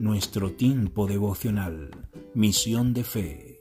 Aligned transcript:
nuestro 0.00 0.52
tiempo 0.52 1.06
devocional, 1.06 1.90
misión 2.32 2.94
de 2.94 3.04
fe. 3.04 3.60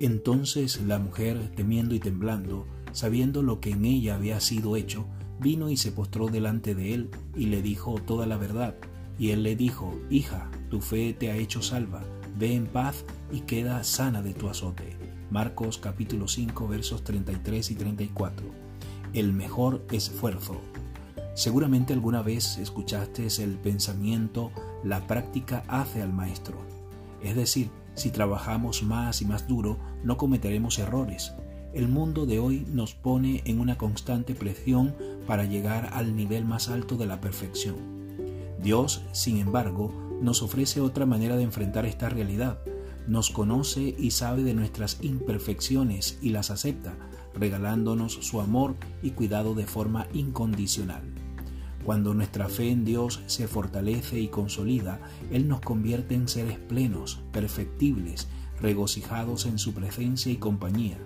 Entonces 0.00 0.80
la 0.80 0.98
mujer, 0.98 1.52
temiendo 1.54 1.94
y 1.94 2.00
temblando, 2.00 2.66
sabiendo 2.92 3.42
lo 3.42 3.60
que 3.60 3.72
en 3.72 3.84
ella 3.84 4.14
había 4.14 4.40
sido 4.40 4.76
hecho, 4.76 5.04
vino 5.40 5.68
y 5.68 5.76
se 5.76 5.92
postró 5.92 6.28
delante 6.28 6.74
de 6.74 6.94
él 6.94 7.10
y 7.36 7.46
le 7.46 7.60
dijo 7.60 7.96
toda 7.96 8.24
la 8.24 8.38
verdad. 8.38 8.76
Y 9.18 9.32
él 9.32 9.42
le 9.42 9.56
dijo, 9.56 10.00
Hija, 10.08 10.50
tu 10.70 10.80
fe 10.80 11.12
te 11.12 11.30
ha 11.30 11.36
hecho 11.36 11.60
salva, 11.60 12.02
ve 12.38 12.54
en 12.54 12.66
paz 12.66 13.04
y 13.30 13.40
queda 13.40 13.84
sana 13.84 14.22
de 14.22 14.32
tu 14.32 14.48
azote. 14.48 14.96
Marcos 15.30 15.76
capítulo 15.76 16.28
5 16.28 16.66
versos 16.66 17.04
33 17.04 17.72
y 17.72 17.74
34. 17.74 18.46
El 19.12 19.34
mejor 19.34 19.84
esfuerzo. 19.92 20.62
Seguramente 21.34 21.92
alguna 21.92 22.22
vez 22.22 22.58
escuchaste 22.58 23.26
el 23.42 23.58
pensamiento, 23.58 24.52
la 24.84 25.04
práctica 25.06 25.64
hace 25.66 26.00
al 26.00 26.12
maestro. 26.12 26.58
Es 27.22 27.34
decir, 27.34 27.70
si 27.94 28.10
trabajamos 28.10 28.84
más 28.84 29.20
y 29.20 29.24
más 29.24 29.48
duro, 29.48 29.76
no 30.04 30.16
cometeremos 30.16 30.78
errores. 30.78 31.32
El 31.72 31.88
mundo 31.88 32.24
de 32.24 32.38
hoy 32.38 32.64
nos 32.70 32.94
pone 32.94 33.42
en 33.46 33.58
una 33.58 33.76
constante 33.76 34.36
presión 34.36 34.94
para 35.26 35.44
llegar 35.44 35.90
al 35.92 36.14
nivel 36.14 36.44
más 36.44 36.68
alto 36.68 36.96
de 36.96 37.06
la 37.06 37.20
perfección. 37.20 37.76
Dios, 38.62 39.02
sin 39.10 39.38
embargo, 39.38 39.92
nos 40.20 40.40
ofrece 40.40 40.80
otra 40.80 41.04
manera 41.04 41.36
de 41.36 41.42
enfrentar 41.42 41.84
esta 41.84 42.08
realidad. 42.08 42.60
Nos 43.08 43.30
conoce 43.30 43.94
y 43.98 44.12
sabe 44.12 44.44
de 44.44 44.54
nuestras 44.54 44.98
imperfecciones 45.02 46.16
y 46.22 46.30
las 46.30 46.50
acepta, 46.50 46.94
regalándonos 47.34 48.12
su 48.12 48.40
amor 48.40 48.76
y 49.02 49.10
cuidado 49.10 49.54
de 49.54 49.66
forma 49.66 50.06
incondicional. 50.14 51.23
Cuando 51.84 52.14
nuestra 52.14 52.48
fe 52.48 52.70
en 52.70 52.84
Dios 52.84 53.22
se 53.26 53.46
fortalece 53.46 54.18
y 54.18 54.28
consolida, 54.28 55.00
Él 55.30 55.48
nos 55.48 55.60
convierte 55.60 56.14
en 56.14 56.28
seres 56.28 56.58
plenos, 56.58 57.20
perfectibles, 57.30 58.26
regocijados 58.60 59.44
en 59.44 59.58
su 59.58 59.74
presencia 59.74 60.32
y 60.32 60.36
compañía. 60.36 60.96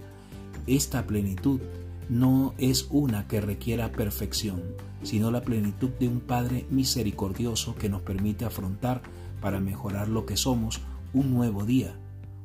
Esta 0.69 1.07
plenitud 1.07 1.61
no 2.09 2.55
es 2.59 2.87
una 2.91 3.27
que 3.27 3.41
requiera 3.41 3.91
perfección, 3.91 4.63
sino 5.03 5.31
la 5.31 5.43
plenitud 5.43 5.91
de 5.99 6.09
un 6.09 6.21
Padre 6.21 6.67
misericordioso 6.71 7.75
que 7.75 7.89
nos 7.89 8.03
permite 8.03 8.45
afrontar, 8.45 9.03
para 9.41 9.61
mejorar 9.61 10.09
lo 10.09 10.27
que 10.27 10.37
somos, 10.37 10.81
un 11.13 11.33
nuevo 11.33 11.65
día, 11.65 11.97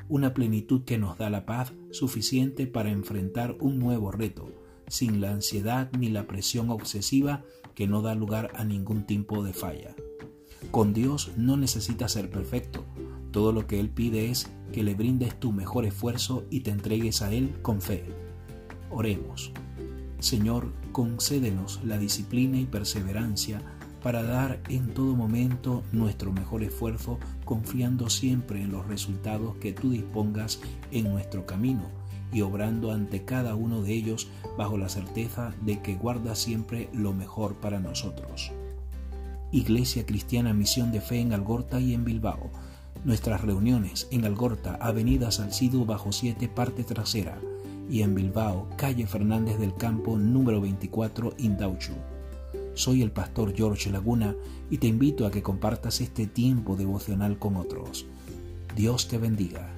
una 0.09 0.33
plenitud 0.33 0.83
que 0.83 0.97
nos 0.97 1.17
da 1.17 1.29
la 1.29 1.45
paz 1.45 1.73
suficiente 1.91 2.67
para 2.67 2.91
enfrentar 2.91 3.55
un 3.59 3.79
nuevo 3.79 4.11
reto, 4.11 4.62
sin 4.87 5.21
la 5.21 5.31
ansiedad 5.31 5.89
ni 5.97 6.09
la 6.09 6.27
presión 6.27 6.69
obsesiva 6.69 7.43
que 7.75 7.87
no 7.87 8.01
da 8.01 8.15
lugar 8.15 8.51
a 8.55 8.63
ningún 8.63 9.05
tipo 9.05 9.43
de 9.43 9.53
falla. 9.53 9.95
Con 10.71 10.93
Dios 10.93 11.31
no 11.37 11.57
necesitas 11.57 12.13
ser 12.13 12.29
perfecto, 12.29 12.85
todo 13.31 13.51
lo 13.51 13.67
que 13.67 13.79
Él 13.79 13.89
pide 13.89 14.29
es 14.29 14.51
que 14.71 14.83
le 14.83 14.95
brindes 14.95 15.39
tu 15.39 15.51
mejor 15.51 15.85
esfuerzo 15.85 16.45
y 16.49 16.61
te 16.61 16.71
entregues 16.71 17.21
a 17.21 17.33
Él 17.33 17.55
con 17.61 17.81
fe. 17.81 18.05
Oremos. 18.89 19.51
Señor, 20.19 20.71
concédenos 20.91 21.81
la 21.83 21.97
disciplina 21.97 22.59
y 22.59 22.65
perseverancia 22.65 23.61
para 24.03 24.23
dar 24.23 24.61
en 24.69 24.93
todo 24.93 25.15
momento 25.15 25.83
nuestro 25.91 26.31
mejor 26.31 26.63
esfuerzo 26.63 27.19
confiando 27.45 28.09
siempre 28.09 28.61
en 28.61 28.71
los 28.71 28.85
resultados 28.87 29.55
que 29.57 29.73
tú 29.73 29.89
dispongas 29.89 30.59
en 30.91 31.11
nuestro 31.11 31.45
camino 31.45 32.02
y 32.33 32.41
obrando 32.41 32.91
ante 32.91 33.23
cada 33.23 33.55
uno 33.55 33.81
de 33.81 33.93
ellos 33.93 34.27
bajo 34.57 34.77
la 34.77 34.89
certeza 34.89 35.53
de 35.61 35.81
que 35.81 35.95
guarda 35.95 36.35
siempre 36.35 36.89
lo 36.93 37.13
mejor 37.13 37.55
para 37.55 37.79
nosotros. 37.79 38.51
Iglesia 39.51 40.05
Cristiana 40.05 40.53
Misión 40.53 40.91
de 40.91 40.99
Fe 40.99 41.19
en 41.19 41.31
Algorta 41.31 41.79
y 41.79 41.93
en 41.93 42.03
Bilbao. 42.03 42.49
Nuestras 43.05 43.41
reuniones 43.41 44.07
en 44.11 44.25
Algorta, 44.25 44.75
Avenida 44.81 45.29
Salcido 45.29 45.85
bajo 45.85 46.11
7, 46.11 46.47
parte 46.47 46.83
trasera, 46.83 47.37
y 47.89 48.01
en 48.01 48.15
Bilbao, 48.15 48.67
calle 48.77 49.05
Fernández 49.05 49.59
del 49.59 49.75
Campo, 49.75 50.17
número 50.17 50.59
24, 50.61 51.35
Indauchu. 51.37 51.93
Soy 52.73 53.03
el 53.03 53.11
pastor 53.11 53.53
George 53.55 53.91
Laguna 53.91 54.35
y 54.71 54.79
te 54.79 54.87
invito 54.87 55.27
a 55.27 55.31
que 55.31 55.43
compartas 55.43 56.01
este 56.01 56.25
tiempo 56.25 56.75
devocional 56.75 57.37
con 57.37 57.55
otros. 57.55 58.07
Dios 58.75 59.07
te 59.07 59.19
bendiga. 59.19 59.69